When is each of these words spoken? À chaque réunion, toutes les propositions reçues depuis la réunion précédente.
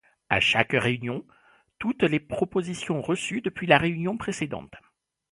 À 0.29 0.39
chaque 0.39 0.71
réunion, 0.73 1.23
toutes 1.77 2.01
les 2.01 2.19
propositions 2.19 3.03
reçues 3.03 3.41
depuis 3.41 3.67
la 3.67 3.77
réunion 3.77 4.17
précédente. 4.17 4.73